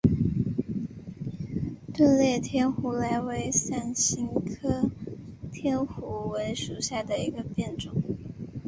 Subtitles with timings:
[1.93, 4.89] 钝裂天胡荽为伞形科
[5.53, 7.93] 天胡荽属下的一个变种。